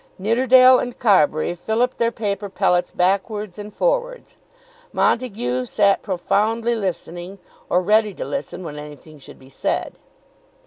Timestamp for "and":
0.79-0.97, 3.59-3.71